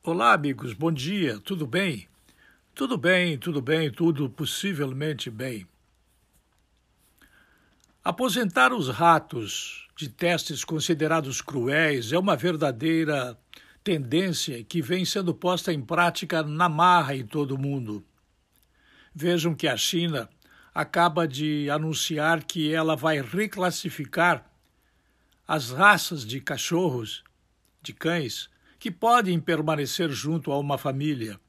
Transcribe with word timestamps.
Olá, 0.00 0.32
amigos, 0.32 0.72
bom 0.72 0.92
dia, 0.92 1.40
tudo 1.40 1.66
bem? 1.66 2.08
Tudo 2.72 2.96
bem, 2.96 3.36
tudo 3.36 3.60
bem, 3.60 3.90
tudo 3.90 4.30
possivelmente 4.30 5.28
bem. 5.28 5.66
Aposentar 8.02 8.72
os 8.72 8.88
ratos 8.88 9.88
de 9.96 10.08
testes 10.08 10.64
considerados 10.64 11.42
cruéis 11.42 12.12
é 12.12 12.18
uma 12.18 12.36
verdadeira 12.36 13.36
tendência 13.82 14.62
que 14.62 14.80
vem 14.80 15.04
sendo 15.04 15.34
posta 15.34 15.72
em 15.72 15.82
prática 15.82 16.44
na 16.44 16.68
marra 16.68 17.16
em 17.16 17.26
todo 17.26 17.56
o 17.56 17.60
mundo. 17.60 18.02
Vejam 19.12 19.52
que 19.52 19.66
a 19.66 19.76
China 19.76 20.30
acaba 20.72 21.26
de 21.26 21.68
anunciar 21.68 22.44
que 22.44 22.72
ela 22.72 22.94
vai 22.94 23.20
reclassificar 23.20 24.48
as 25.46 25.70
raças 25.70 26.24
de 26.24 26.40
cachorros, 26.40 27.24
de 27.82 27.92
cães, 27.92 28.48
que 28.78 28.90
podem 28.90 29.40
permanecer 29.40 30.10
junto 30.10 30.52
a 30.52 30.58
uma 30.58 30.78
família. 30.78 31.40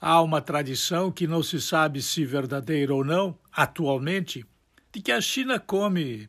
Há 0.00 0.22
uma 0.22 0.40
tradição 0.40 1.10
que 1.10 1.26
não 1.26 1.42
se 1.42 1.60
sabe 1.60 2.00
se 2.00 2.24
verdadeira 2.24 2.94
ou 2.94 3.04
não, 3.04 3.38
atualmente, 3.52 4.46
de 4.92 5.02
que 5.02 5.12
a 5.12 5.20
China 5.20 5.60
come 5.60 6.28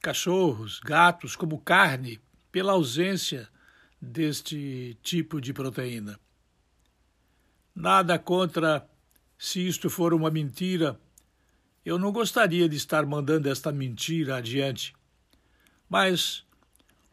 cachorros, 0.00 0.80
gatos 0.80 1.36
como 1.36 1.60
carne 1.60 2.20
pela 2.50 2.72
ausência 2.72 3.48
deste 4.00 4.98
tipo 5.02 5.40
de 5.40 5.52
proteína. 5.52 6.18
Nada 7.74 8.18
contra 8.18 8.88
se 9.38 9.66
isto 9.66 9.88
for 9.88 10.12
uma 10.12 10.30
mentira. 10.30 10.98
Eu 11.84 11.98
não 11.98 12.10
gostaria 12.12 12.68
de 12.68 12.76
estar 12.76 13.06
mandando 13.06 13.48
esta 13.48 13.70
mentira 13.70 14.36
adiante. 14.36 14.94
Mas 15.88 16.44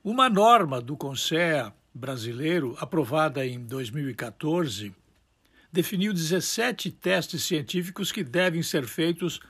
uma 0.10 0.30
norma 0.30 0.80
do 0.80 0.96
Conselho 0.96 1.74
brasileiro, 1.94 2.78
aprovada 2.80 3.46
em 3.46 3.60
2014, 3.60 4.96
definiu 5.70 6.14
17 6.14 6.92
testes 6.92 7.44
científicos 7.44 8.10
que 8.10 8.24
devem 8.24 8.64
ser 8.64 8.88
feitos 8.88 9.42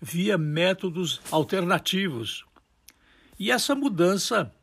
via 0.00 0.38
métodos 0.38 1.20
alternativos. 1.32 2.44
E 3.36 3.50
essa 3.50 3.74
mudança 3.74 4.54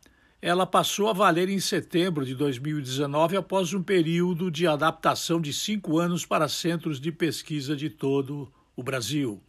ela 0.41 0.66
passou 0.66 1.09
a 1.09 1.13
valer 1.13 1.49
em 1.49 1.59
setembro 1.59 2.25
de 2.25 2.33
2019, 2.33 3.36
após 3.36 3.73
um 3.73 3.83
período 3.83 4.49
de 4.49 4.65
adaptação 4.65 5.41
de 5.41 5.52
cinco 5.52 5.99
anos 5.99 6.25
para 6.25 6.47
centros 6.47 6.97
de 6.97 7.11
pesquisa 7.11 7.75
de 7.75 7.89
todo 7.89 8.49
o 8.73 8.81
Brasil. 8.81 9.43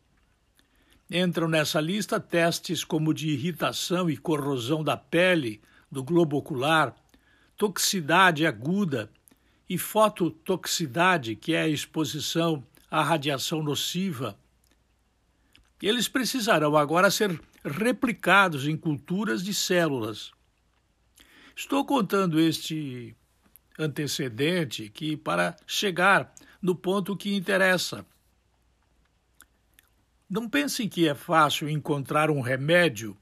Entram 1.09 1.49
nessa 1.49 1.81
lista 1.81 2.21
testes 2.21 2.85
como 2.85 3.13
de 3.13 3.31
irritação 3.31 4.09
e 4.09 4.17
corrosão 4.17 4.85
da 4.85 4.97
pele, 4.97 5.61
do 5.91 6.03
globo 6.03 6.37
ocular, 6.37 6.95
toxicidade 7.57 8.47
aguda 8.47 9.11
e 9.69 9.77
fototoxicidade, 9.77 11.37
que 11.37 11.55
é 11.55 11.63
a 11.63 11.69
exposição 11.69 12.65
à 12.91 13.03
radiação 13.03 13.63
nociva. 13.63 14.39
Eles 15.83 16.09
precisarão 16.09 16.77
agora 16.77 17.11
ser 17.11 17.41
replicados 17.65 18.67
em 18.67 18.77
culturas 18.77 19.43
de 19.43 19.55
células 19.55 20.33
Estou 21.63 21.85
contando 21.85 22.41
este 22.41 23.15
antecedente 23.79 24.89
que 24.89 25.15
para 25.15 25.55
chegar 25.67 26.33
no 26.61 26.75
ponto 26.75 27.15
que 27.15 27.37
interessa. 27.37 28.07
Não 30.29 30.49
pensem 30.49 30.89
que 30.89 31.07
é 31.07 31.15
fácil 31.15 31.69
encontrar 31.69 32.31
um 32.31 32.41
remédio 32.41 33.15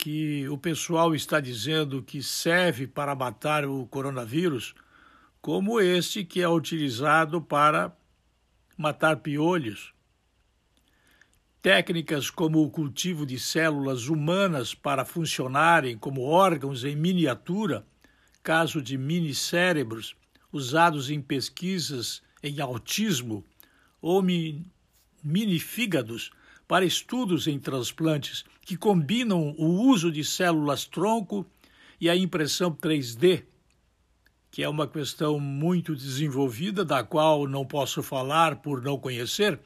que 0.00 0.48
o 0.48 0.56
pessoal 0.56 1.14
está 1.14 1.40
dizendo 1.40 2.02
que 2.02 2.22
serve 2.22 2.86
para 2.86 3.14
matar 3.14 3.66
o 3.66 3.86
coronavírus, 3.86 4.74
como 5.42 5.78
este 5.78 6.24
que 6.24 6.40
é 6.40 6.48
utilizado 6.48 7.42
para 7.42 7.94
matar 8.78 9.16
piolhos. 9.16 9.92
Técnicas 11.60 12.30
como 12.30 12.62
o 12.62 12.70
cultivo 12.70 13.26
de 13.26 13.38
células 13.38 14.08
humanas 14.08 14.74
para 14.74 15.04
funcionarem 15.04 15.98
como 15.98 16.22
órgãos 16.22 16.82
em 16.82 16.96
miniatura, 16.96 17.86
caso 18.42 18.80
de 18.80 18.96
minicérebros, 18.96 20.16
usados 20.50 21.10
em 21.10 21.20
pesquisas 21.20 22.22
em 22.42 22.58
autismo, 22.58 23.44
ou 24.00 24.24
minifígados 25.22 26.30
para 26.70 26.84
estudos 26.84 27.48
em 27.48 27.58
transplantes 27.58 28.44
que 28.62 28.76
combinam 28.76 29.56
o 29.58 29.88
uso 29.88 30.08
de 30.08 30.22
células-tronco 30.22 31.44
e 32.00 32.08
a 32.08 32.14
impressão 32.14 32.70
3D, 32.70 33.42
que 34.52 34.62
é 34.62 34.68
uma 34.68 34.86
questão 34.86 35.40
muito 35.40 35.96
desenvolvida, 35.96 36.84
da 36.84 37.02
qual 37.02 37.48
não 37.48 37.66
posso 37.66 38.04
falar 38.04 38.62
por 38.62 38.80
não 38.82 38.96
conhecer 38.96 39.58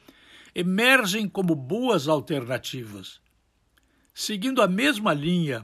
emergem 0.55 1.29
como 1.29 1.53
boas 1.53 2.07
alternativas. 2.07 3.21
Seguindo 4.11 4.59
a 4.59 4.67
mesma 4.67 5.13
linha, 5.13 5.63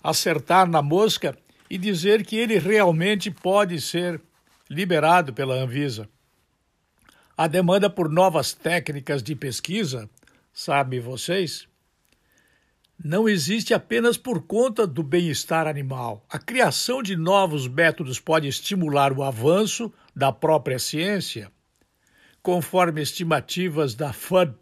acertar 0.06 0.70
na 0.70 0.84
mosca 0.84 1.36
e 1.68 1.80
dizer 1.80 2.24
que 2.24 2.36
ele 2.36 2.60
realmente 2.60 3.32
pode 3.32 3.82
ser 3.82 4.22
liberado 4.70 5.34
pela 5.34 5.56
Anvisa. 5.56 6.08
A 7.36 7.48
demanda 7.48 7.90
por 7.90 8.08
novas 8.08 8.54
técnicas 8.54 9.24
de 9.24 9.36
pesquisa, 9.36 10.08
sabe 10.54 11.00
vocês, 11.00 11.68
não 13.04 13.28
existe 13.28 13.74
apenas 13.74 14.16
por 14.16 14.44
conta 14.44 14.86
do 14.86 15.02
bem-estar 15.02 15.68
animal. 15.68 16.24
A 16.30 16.38
criação 16.38 17.02
de 17.02 17.16
novos 17.16 17.68
métodos 17.68 18.20
pode 18.20 18.48
estimular 18.48 19.12
o 19.12 19.24
avanço 19.24 19.92
da 20.16 20.32
própria 20.32 20.78
ciência. 20.78 21.52
Conforme 22.44 23.02
estimativas 23.02 23.96
da 23.96 24.14
Food 24.14 24.54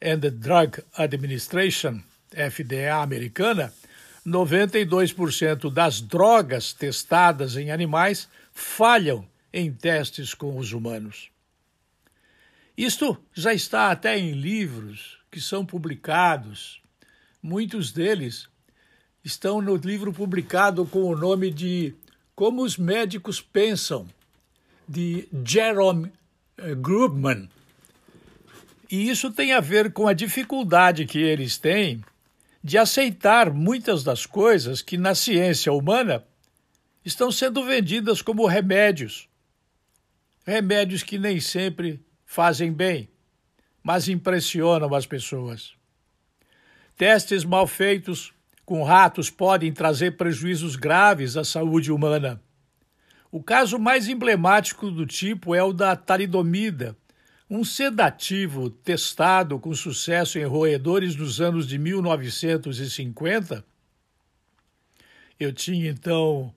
and 0.00 0.20
Drug 0.20 0.80
Administration, 0.96 2.00
FDA 2.30 2.94
americana, 3.02 3.72
92% 4.26 5.72
das 5.72 6.00
drogas 6.00 6.72
testadas 6.72 7.56
em 7.56 7.70
animais 7.70 8.28
falham 8.52 9.26
em 9.52 9.72
testes 9.72 10.34
com 10.34 10.58
os 10.58 10.72
humanos. 10.72 11.30
Isto 12.76 13.16
já 13.32 13.54
está 13.54 13.90
até 13.90 14.18
em 14.18 14.32
livros 14.32 15.18
que 15.30 15.40
são 15.40 15.64
publicados 15.64 16.82
Muitos 17.48 17.92
deles 17.92 18.48
estão 19.24 19.62
no 19.62 19.76
livro 19.76 20.12
publicado 20.12 20.84
com 20.84 21.04
o 21.04 21.16
nome 21.16 21.48
de 21.48 21.94
Como 22.34 22.64
os 22.64 22.76
Médicos 22.76 23.40
Pensam, 23.40 24.08
de 24.88 25.28
Jerome 25.44 26.10
eh, 26.58 26.74
Grubman. 26.74 27.48
E 28.90 29.08
isso 29.08 29.30
tem 29.30 29.52
a 29.52 29.60
ver 29.60 29.92
com 29.92 30.08
a 30.08 30.12
dificuldade 30.12 31.06
que 31.06 31.20
eles 31.20 31.56
têm 31.56 32.04
de 32.66 32.76
aceitar 32.76 33.52
muitas 33.52 34.02
das 34.02 34.26
coisas 34.26 34.82
que 34.82 34.98
na 34.98 35.14
ciência 35.14 35.72
humana 35.72 36.26
estão 37.04 37.30
sendo 37.30 37.64
vendidas 37.64 38.20
como 38.20 38.44
remédios. 38.44 39.28
Remédios 40.44 41.04
que 41.04 41.16
nem 41.16 41.38
sempre 41.38 42.04
fazem 42.24 42.72
bem, 42.72 43.08
mas 43.84 44.08
impressionam 44.08 44.92
as 44.96 45.06
pessoas. 45.06 45.74
Testes 46.96 47.44
mal 47.44 47.68
feitos 47.68 48.34
com 48.64 48.82
ratos 48.82 49.30
podem 49.30 49.72
trazer 49.72 50.16
prejuízos 50.16 50.74
graves 50.74 51.36
à 51.36 51.44
saúde 51.44 51.92
humana. 51.92 52.42
O 53.30 53.40
caso 53.40 53.78
mais 53.78 54.08
emblemático 54.08 54.90
do 54.90 55.06
tipo 55.06 55.54
é 55.54 55.62
o 55.62 55.72
da 55.72 55.94
talidomida, 55.94 56.96
um 57.48 57.62
sedativo 57.62 58.68
testado 58.68 59.58
com 59.58 59.72
sucesso 59.72 60.38
em 60.38 60.44
roedores 60.44 61.14
dos 61.14 61.40
anos 61.40 61.66
de 61.66 61.78
1950. 61.78 63.64
Eu 65.38 65.52
tinha 65.52 65.88
então 65.88 66.52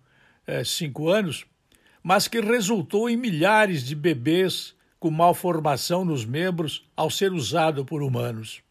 é, 0.48 0.64
cinco 0.64 1.10
anos, 1.10 1.46
mas 2.02 2.28
que 2.28 2.42
resultou 2.42 3.10
em 3.10 3.16
milhares 3.16 3.84
de 3.84 3.94
bebês 3.94 4.74
com 5.00 5.12
malformação 5.12 6.04
nos 6.04 6.26
membros 6.26 6.86
ao 6.96 7.10
ser 7.10 7.32
usado 7.32 7.86
por 7.86 8.02
humanos. 8.02 8.62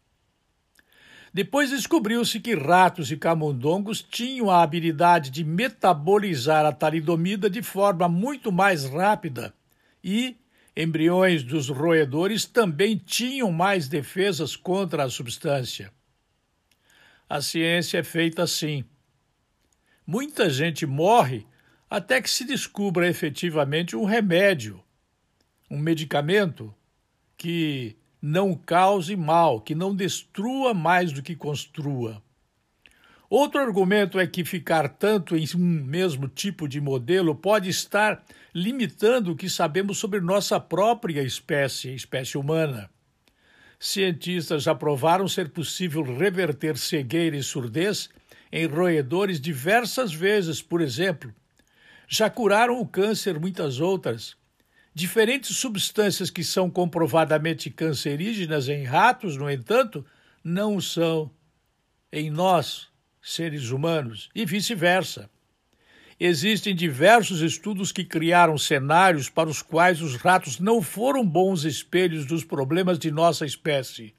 Depois 1.33 1.69
descobriu-se 1.69 2.39
que 2.39 2.55
ratos 2.55 3.11
e 3.11 3.17
camundongos 3.17 4.01
tinham 4.01 4.49
a 4.49 4.63
habilidade 4.63 5.29
de 5.29 5.43
metabolizar 5.43 6.65
a 6.65 6.71
talidomida 6.71 7.49
de 7.49 7.61
forma 7.61 8.09
muito 8.09 8.51
mais 8.51 8.85
rápida 8.85 9.53
e 10.03 10.35
embriões 10.81 11.43
dos 11.43 11.67
roedores 11.67 12.45
também 12.45 12.95
tinham 12.95 13.51
mais 13.51 13.89
defesas 13.89 14.55
contra 14.55 15.03
a 15.03 15.09
substância. 15.09 15.91
A 17.27 17.41
ciência 17.41 17.97
é 17.97 18.03
feita 18.03 18.43
assim. 18.43 18.85
Muita 20.07 20.49
gente 20.49 20.85
morre 20.85 21.45
até 21.89 22.21
que 22.21 22.29
se 22.29 22.45
descubra 22.45 23.09
efetivamente 23.09 23.93
um 23.93 24.05
remédio, 24.05 24.81
um 25.69 25.77
medicamento 25.77 26.73
que 27.35 27.97
não 28.21 28.55
cause 28.55 29.17
mal, 29.17 29.59
que 29.59 29.75
não 29.75 29.93
destrua 29.93 30.73
mais 30.73 31.11
do 31.11 31.21
que 31.21 31.35
construa. 31.35 32.23
Outro 33.29 33.61
argumento 33.61 34.19
é 34.19 34.25
que 34.25 34.43
ficar 34.43 34.89
tanto 34.89 35.37
em 35.37 35.45
um 35.55 35.59
mesmo 35.59 36.27
tipo 36.27 36.67
de 36.67 36.81
modelo 36.81 37.35
pode 37.35 37.69
estar 37.69 38.25
limitando 38.55 39.31
o 39.31 39.35
que 39.35 39.47
sabemos 39.47 39.99
sobre 39.99 40.19
nossa 40.19 40.59
própria 40.59 41.21
espécie, 41.21 41.93
espécie 41.93 42.39
humana. 42.39 42.89
Cientistas 43.79 44.63
já 44.63 44.73
provaram 44.73 45.27
ser 45.27 45.49
possível 45.49 46.01
reverter 46.01 46.75
cegueira 46.75 47.37
e 47.37 47.43
surdez 47.43 48.09
em 48.51 48.65
roedores 48.65 49.39
diversas 49.39 50.11
vezes, 50.11 50.59
por 50.59 50.81
exemplo. 50.81 51.31
Já 52.07 52.31
curaram 52.31 52.79
o 52.79 52.87
câncer 52.87 53.39
muitas 53.39 53.79
outras. 53.79 54.35
Diferentes 54.91 55.55
substâncias 55.55 56.31
que 56.31 56.43
são 56.43 56.67
comprovadamente 56.67 57.69
cancerígenas 57.69 58.67
em 58.67 58.83
ratos, 58.83 59.37
no 59.37 59.49
entanto, 59.49 60.03
não 60.43 60.81
são 60.81 61.31
em 62.11 62.31
nós, 62.31 62.88
seres 63.21 63.69
humanos, 63.69 64.29
e 64.33 64.45
vice-versa. 64.45 65.29
Existem 66.19 66.75
diversos 66.75 67.41
estudos 67.41 67.91
que 67.91 68.03
criaram 68.03 68.57
cenários 68.57 69.29
para 69.29 69.49
os 69.49 69.61
quais 69.61 70.01
os 70.01 70.15
ratos 70.15 70.59
não 70.59 70.81
foram 70.81 71.25
bons 71.25 71.63
espelhos 71.63 72.25
dos 72.25 72.43
problemas 72.43 72.99
de 72.99 73.09
nossa 73.09 73.45
espécie, 73.45 74.13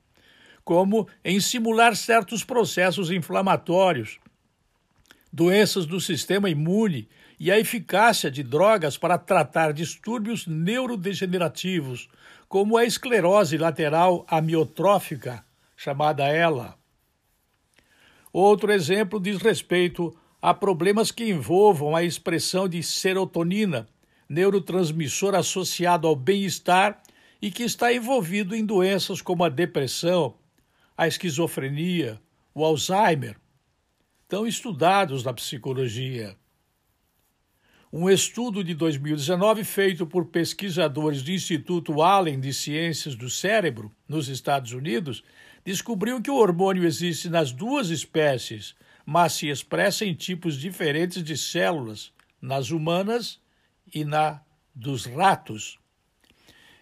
como 0.64 1.06
em 1.22 1.38
simular 1.40 1.94
certos 1.94 2.42
processos 2.42 3.10
inflamatórios, 3.10 4.18
doenças 5.30 5.84
do 5.84 6.00
sistema 6.00 6.48
imune 6.48 7.06
e 7.38 7.50
a 7.50 7.58
eficácia 7.58 8.30
de 8.30 8.42
drogas 8.42 8.96
para 8.96 9.18
tratar 9.18 9.72
distúrbios 9.72 10.46
neurodegenerativos, 10.46 12.08
como 12.48 12.76
a 12.78 12.84
esclerose 12.84 13.58
lateral 13.58 14.26
amiotrófica, 14.28 15.44
chamada 15.76 16.28
ELA. 16.28 16.79
Outro 18.32 18.72
exemplo 18.72 19.20
diz 19.20 19.38
respeito 19.38 20.16
a 20.40 20.54
problemas 20.54 21.10
que 21.10 21.28
envolvam 21.28 21.94
a 21.94 22.02
expressão 22.02 22.68
de 22.68 22.82
serotonina, 22.82 23.88
neurotransmissor 24.28 25.34
associado 25.34 26.06
ao 26.06 26.14
bem-estar 26.14 27.02
e 27.42 27.50
que 27.50 27.64
está 27.64 27.92
envolvido 27.92 28.54
em 28.54 28.64
doenças 28.64 29.20
como 29.20 29.44
a 29.44 29.48
depressão, 29.48 30.36
a 30.96 31.08
esquizofrenia, 31.08 32.20
o 32.54 32.64
Alzheimer, 32.64 33.36
tão 34.28 34.46
estudados 34.46 35.24
na 35.24 35.32
psicologia. 35.32 36.36
Um 37.92 38.08
estudo 38.08 38.62
de 38.62 38.72
2019 38.72 39.64
feito 39.64 40.06
por 40.06 40.26
pesquisadores 40.26 41.22
do 41.22 41.32
Instituto 41.32 42.00
Allen 42.00 42.38
de 42.38 42.54
Ciências 42.54 43.16
do 43.16 43.28
Cérebro, 43.28 43.90
nos 44.08 44.28
Estados 44.28 44.72
Unidos, 44.72 45.24
descobriu 45.70 46.20
que 46.20 46.30
o 46.30 46.34
hormônio 46.34 46.84
existe 46.84 47.28
nas 47.28 47.52
duas 47.52 47.90
espécies, 47.90 48.74
mas 49.06 49.34
se 49.34 49.48
expressa 49.48 50.04
em 50.04 50.12
tipos 50.12 50.58
diferentes 50.58 51.22
de 51.22 51.36
células, 51.36 52.12
nas 52.42 52.72
humanas 52.72 53.38
e 53.94 54.04
na 54.04 54.40
dos 54.74 55.06
ratos. 55.06 55.78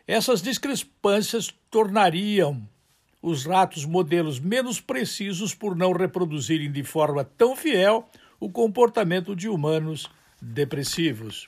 Essas 0.07 0.41
discrepâncias 0.41 1.55
tornariam 1.71 2.67
os 3.21 3.45
ratos 3.45 3.85
modelos 3.85 4.41
menos 4.41 4.81
precisos 4.81 5.55
por 5.55 5.77
não 5.77 5.93
reproduzirem 5.93 6.73
de 6.73 6.83
forma 6.83 7.25
tão 7.25 7.55
fiel 7.55 8.09
o 8.41 8.49
comportamento 8.51 9.37
de 9.37 9.51
humanos 9.51 10.09
depressivos. 10.41 11.47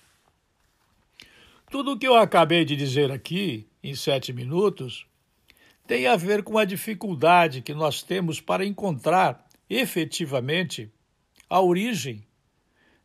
Tudo 1.70 1.92
o 1.92 1.98
que 1.98 2.06
eu 2.06 2.16
acabei 2.16 2.66
de 2.66 2.76
dizer 2.76 3.10
aqui, 3.10 3.66
em 3.82 3.94
sete 3.94 4.31
minutos, 4.31 5.06
tem 5.90 6.06
a 6.06 6.14
ver 6.14 6.44
com 6.44 6.56
a 6.56 6.64
dificuldade 6.64 7.62
que 7.62 7.75
nós 7.75 8.00
temos 8.00 8.40
para 8.40 8.64
encontrar 8.64 9.44
efetivamente 9.69 10.88
a 11.48 11.60
origem 11.60 12.25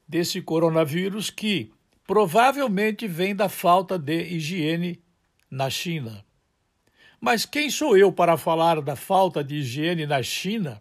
desse 0.08 0.40
coronavírus 0.40 1.32
que 1.32 1.74
provavelmente 2.06 3.08
vem 3.08 3.36
da 3.36 3.50
falta 3.50 3.98
de 3.98 4.22
higiene 4.26 5.02
na 5.50 5.68
China. 5.68 6.24
Mas 7.20 7.44
quem 7.44 7.72
sou 7.72 7.98
eu 7.98 8.12
para 8.12 8.38
falar 8.38 8.80
da 8.82 8.96
falta 8.96 9.44
de 9.44 9.56
higiene 9.56 10.06
na 10.06 10.22
China, 10.22 10.80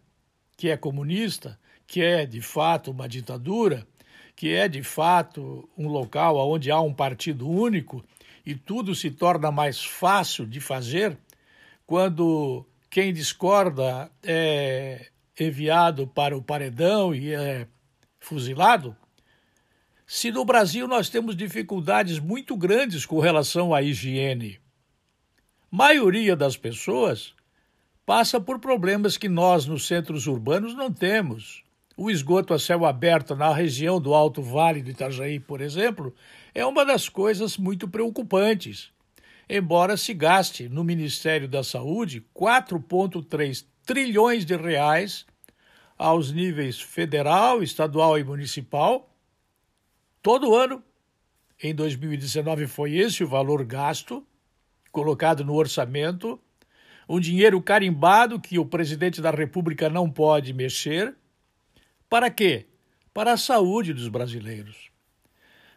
que 0.58 0.68
é 0.68 0.76
comunista, 0.76 1.58
que 1.86 2.02
é 2.02 2.26
de 2.26 2.42
fato 2.42 2.90
uma 2.90 3.08
ditadura, 3.08 3.86
que 4.36 4.52
é 4.52 4.68
de 4.68 4.82
fato 4.82 5.66
um 5.74 5.88
local 5.88 6.36
onde 6.50 6.70
há 6.70 6.78
um 6.82 6.92
partido 6.92 7.48
único 7.48 8.04
e 8.44 8.54
tudo 8.54 8.94
se 8.94 9.10
torna 9.10 9.50
mais 9.50 9.82
fácil 9.82 10.44
de 10.44 10.60
fazer 10.60 11.16
quando 11.86 12.66
quem 12.90 13.12
discorda 13.12 14.10
é 14.22 15.08
enviado 15.38 16.06
para 16.06 16.36
o 16.36 16.42
paredão 16.42 17.14
e 17.14 17.34
é 17.34 17.66
fuzilado? 18.20 18.96
Se 20.06 20.31
no 20.31 20.44
Brasil 20.44 20.86
nós 20.86 21.08
temos 21.08 21.34
dificuldades 21.34 22.19
muito 22.19 22.56
grandes 22.56 23.06
com 23.06 23.19
relação 23.20 23.75
à 23.75 23.82
higiene, 23.82 24.60
maioria 25.70 26.36
das 26.36 26.56
pessoas 26.56 27.34
passa 28.06 28.38
por 28.38 28.58
problemas 28.58 29.16
que 29.16 29.28
nós 29.28 29.66
nos 29.66 29.87
centros 29.87 30.26
urbanos 30.26 30.75
não 30.75 30.92
temos. 30.92 31.64
O 31.96 32.10
esgoto 32.10 32.52
a 32.52 32.58
céu 32.58 32.84
aberto 32.84 33.34
na 33.34 33.52
região 33.52 34.00
do 34.00 34.14
Alto 34.14 34.42
Vale 34.42 34.82
do 34.82 34.90
Itajaí, 34.90 35.40
por 35.40 35.60
exemplo, 35.60 36.14
é 36.54 36.64
uma 36.66 36.84
das 36.84 37.08
coisas 37.08 37.56
muito 37.56 37.88
preocupantes. 37.88 38.92
Embora 39.49 39.96
se 39.96 40.14
gaste 40.14 40.69
no 40.69 40.82
Ministério 40.82 41.49
da 41.49 41.62
Saúde 41.62 42.25
4,3 42.35 43.66
trilhões 43.85 44.45
de 44.45 44.57
reais 44.57 45.26
aos 45.99 46.33
níveis 46.33 46.80
federal, 46.80 47.62
estadual 47.62 48.18
e 48.18 48.25
municipal, 48.25 49.14
todo 50.23 50.54
ano. 50.54 50.83
Em 51.62 51.75
2019 51.75 52.66
foi 52.66 52.97
esse 52.97 53.23
o 53.23 53.28
valor 53.28 53.64
gasto, 53.64 54.26
colocado 54.90 55.45
no 55.45 55.54
orçamento, 55.54 56.40
um 57.09 57.21
dinheiro 57.21 57.61
carimbado 57.61 58.40
que 58.40 58.59
o 58.59 58.66
presidente 58.66 59.21
da 59.21 59.30
República 59.30 59.88
não 59.88 60.11
pode 60.11 60.52
mexer 60.52 61.14
para 62.09 62.30
quê? 62.30 62.66
Para 63.12 63.33
a 63.33 63.37
saúde 63.37 63.92
dos 63.92 64.09
brasileiros. 64.09 64.93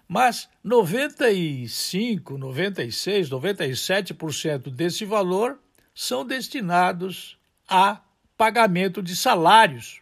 Mas 0.08 0.50
95, 0.64 2.38
96, 2.38 3.30
97% 3.30 4.70
desse 4.70 5.04
valor 5.04 5.60
são 5.94 6.26
destinados 6.26 7.38
a 7.68 8.02
pagamento 8.38 9.02
de 9.02 9.16
salários 9.16 10.00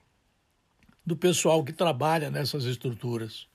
do 1.03 1.15
pessoal 1.15 1.63
que 1.63 1.73
trabalha 1.73 2.29
nessas 2.29 2.65
estruturas. 2.65 3.47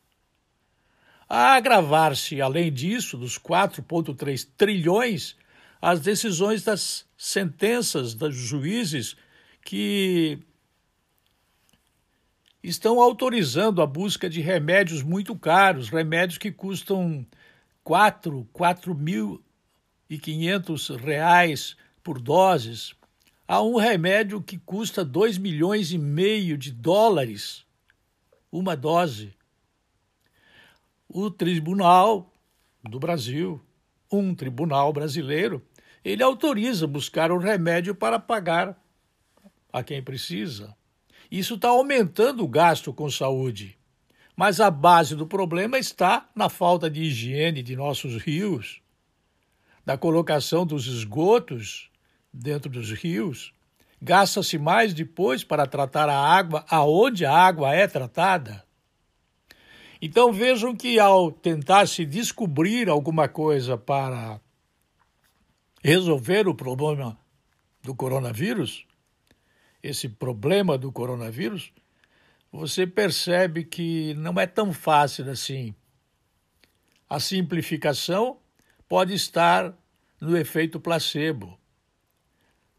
A 1.28 1.54
agravar-se, 1.54 2.40
além 2.40 2.73
disso, 2.73 3.16
dos 3.16 3.38
4,3 3.38 4.49
trilhões, 4.57 5.37
as 5.80 6.00
decisões 6.00 6.64
das 6.64 7.07
sentenças 7.16 8.14
dos 8.14 8.35
juízes 8.35 9.16
que 9.64 10.40
estão 12.62 13.00
autorizando 13.00 13.80
a 13.80 13.86
busca 13.86 14.28
de 14.28 14.40
remédios 14.40 15.02
muito 15.02 15.34
caros, 15.34 15.88
remédios 15.88 16.38
que 16.38 16.52
custam 16.52 17.26
4, 17.82 18.46
4.500 18.54 20.96
reais 20.96 21.76
por 22.02 22.20
doses, 22.20 22.94
a 23.48 23.62
um 23.62 23.76
remédio 23.76 24.42
que 24.42 24.58
custa 24.58 25.04
2 25.04 25.38
milhões 25.38 25.92
e 25.92 25.98
meio 25.98 26.56
de 26.56 26.70
dólares 26.70 27.64
uma 28.50 28.76
dose. 28.76 29.32
O 31.08 31.30
tribunal 31.30 32.32
do 32.82 32.98
Brasil, 32.98 33.60
um 34.10 34.34
tribunal 34.34 34.92
brasileiro, 34.92 35.62
ele 36.04 36.22
autoriza 36.22 36.86
buscar 36.86 37.30
o 37.30 37.38
remédio 37.38 37.94
para 37.94 38.18
pagar 38.18 38.80
a 39.72 39.82
quem 39.82 40.02
precisa. 40.02 40.74
Isso 41.30 41.54
está 41.54 41.68
aumentando 41.68 42.42
o 42.42 42.49
gasto 42.49 42.92
com 42.92 43.08
saúde. 43.10 43.78
Mas 44.34 44.60
a 44.60 44.70
base 44.70 45.14
do 45.14 45.26
problema 45.26 45.78
está 45.78 46.28
na 46.34 46.49
falta 46.49 46.90
de 46.90 47.02
higiene 47.02 47.62
de 47.62 47.76
nossos 47.76 48.16
rios, 48.16 48.80
da 49.84 49.96
colocação 49.96 50.66
dos 50.66 50.87
esgotos 50.87 51.90
dentro 52.32 52.70
dos 52.70 52.90
rios, 52.92 53.52
gasta-se 54.00 54.58
mais 54.58 54.94
depois 54.94 55.44
para 55.44 55.66
tratar 55.66 56.08
a 56.08 56.18
água 56.18 56.64
aonde 56.68 57.26
a 57.26 57.32
água 57.32 57.75
é 57.75 57.87
tratada. 57.87 58.64
Então 60.00 60.32
vejam 60.32 60.75
que 60.75 60.99
ao 60.99 61.30
tentar 61.30 61.87
se 61.87 62.06
descobrir 62.06 62.88
alguma 62.88 63.28
coisa 63.28 63.76
para 63.76 64.40
resolver 65.82 66.49
o 66.49 66.54
problema 66.54 67.18
do 67.82 67.94
coronavírus, 67.94 68.87
esse 69.82 70.08
problema 70.08 70.76
do 70.76 70.92
coronavírus, 70.92 71.72
você 72.52 72.87
percebe 72.87 73.64
que 73.64 74.14
não 74.14 74.38
é 74.38 74.46
tão 74.46 74.72
fácil 74.72 75.30
assim. 75.30 75.75
A 77.08 77.18
simplificação 77.18 78.38
pode 78.88 79.14
estar 79.14 79.75
no 80.20 80.37
efeito 80.37 80.78
placebo. 80.80 81.58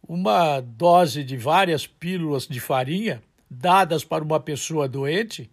Uma 0.07 0.59
dose 0.59 1.23
de 1.23 1.37
várias 1.37 1.87
pílulas 1.87 2.47
de 2.47 2.59
farinha 2.59 3.21
dadas 3.49 4.03
para 4.03 4.23
uma 4.23 4.39
pessoa 4.39 4.87
doente 4.87 5.49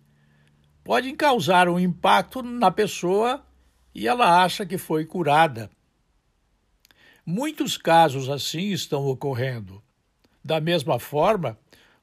pode 0.85 1.13
causar 1.15 1.69
um 1.69 1.79
impacto 1.79 2.43
na 2.43 2.71
pessoa 2.71 3.45
e 3.95 4.07
ela 4.07 4.43
acha 4.43 4.65
que 4.65 4.79
foi 4.79 5.05
curada. 5.05 5.71
Muitos 7.27 7.77
casos 7.77 8.31
assim 8.31 8.71
estão 8.71 9.05
ocorrendo. 9.07 9.83
Da 10.49 10.63
mesma 10.63 10.99
forma 10.99 11.59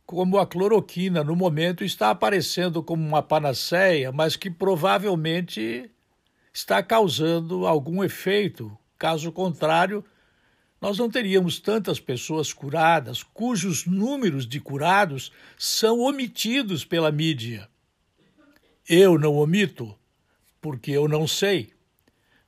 como 0.06 0.38
a 0.38 0.46
cloroquina 0.46 1.24
no 1.24 1.36
momento 1.36 1.84
está 1.84 2.12
aparecendo 2.12 2.84
como 2.84 3.04
uma 3.04 3.24
panaceia, 3.24 4.12
mas 4.12 4.36
que 4.36 4.52
provavelmente 4.52 5.90
está 6.54 6.84
causando 6.84 7.66
algum 7.66 8.04
efeito. 8.04 8.78
Caso 9.00 9.32
contrário, 9.32 10.06
nós 10.80 11.00
não 11.00 11.10
teríamos 11.10 11.60
tantas 11.60 12.00
pessoas 12.00 12.54
curadas, 12.54 13.24
cujos 13.24 13.88
números 13.88 14.46
de 14.46 14.60
curados 14.60 15.32
são 15.58 16.02
omitidos 16.02 16.86
pela 16.86 17.12
mídia. 17.12 17.68
Eu 18.88 19.18
não 19.18 19.34
omito, 19.34 19.98
porque 20.62 20.92
eu 20.92 21.08
não 21.08 21.26
sei 21.26 21.74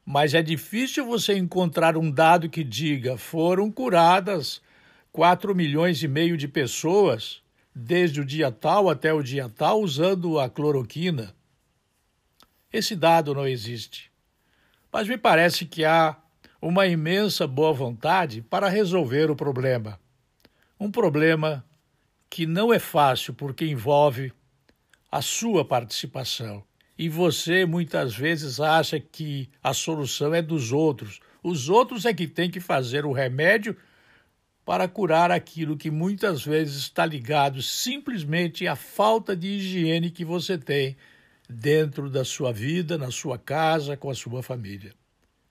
mas 0.09 0.33
é 0.33 0.41
difícil 0.41 1.05
você 1.05 1.37
encontrar 1.37 1.97
um 1.97 2.09
dado 2.09 2.49
que 2.49 2.63
diga 2.63 3.17
foram 3.17 3.69
curadas 3.69 4.61
4 5.17 5.55
milhões 5.55 6.03
e 6.03 6.07
meio 6.07 6.37
de 6.37 6.47
pessoas 6.47 7.41
desde 7.73 8.21
o 8.21 8.23
dia 8.23 8.51
tal 8.51 8.87
até 8.87 9.11
o 9.11 9.23
dia 9.23 9.49
tal 9.49 9.81
usando 9.81 10.39
a 10.39 10.47
cloroquina. 10.47 11.33
Esse 12.71 12.95
dado 12.95 13.33
não 13.33 13.47
existe. 13.47 14.11
Mas 14.93 15.07
me 15.07 15.17
parece 15.17 15.65
que 15.65 15.83
há 15.83 16.15
uma 16.61 16.85
imensa 16.85 17.47
boa 17.47 17.73
vontade 17.73 18.43
para 18.43 18.69
resolver 18.69 19.31
o 19.31 19.35
problema. 19.35 19.99
Um 20.79 20.91
problema 20.91 21.65
que 22.29 22.45
não 22.45 22.71
é 22.71 22.77
fácil 22.77 23.33
porque 23.33 23.65
envolve 23.65 24.31
a 25.11 25.19
sua 25.19 25.65
participação. 25.65 26.63
E 26.95 27.09
você 27.09 27.65
muitas 27.65 28.15
vezes 28.15 28.59
acha 28.59 28.99
que 28.99 29.49
a 29.63 29.73
solução 29.73 30.31
é 30.35 30.43
dos 30.43 30.71
outros. 30.71 31.19
Os 31.41 31.69
outros 31.69 32.05
é 32.05 32.13
que 32.13 32.27
têm 32.27 32.51
que 32.51 32.59
fazer 32.59 33.03
o 33.03 33.11
remédio 33.11 33.75
para 34.67 34.85
curar 34.85 35.31
aquilo 35.31 35.77
que 35.77 35.89
muitas 35.89 36.43
vezes 36.43 36.75
está 36.75 37.05
ligado 37.05 37.61
simplesmente 37.61 38.67
à 38.67 38.75
falta 38.75 39.33
de 39.33 39.47
higiene 39.47 40.11
que 40.11 40.25
você 40.25 40.57
tem 40.57 40.97
dentro 41.49 42.09
da 42.09 42.25
sua 42.25 42.51
vida, 42.51 42.97
na 42.97 43.09
sua 43.09 43.37
casa, 43.37 43.95
com 43.95 44.09
a 44.09 44.13
sua 44.13 44.43
família. 44.43 44.93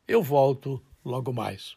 Eu 0.07 0.23
volto 0.23 0.83
logo 1.03 1.33
mais. 1.33 1.75